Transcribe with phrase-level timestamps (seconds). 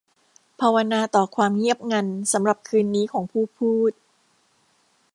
[0.59, 3.91] ภาวนาต่อความเงียบงันสำหรับคืนนี้ของผู้พูด